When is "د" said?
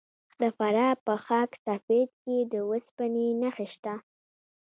0.39-0.41, 2.53-2.53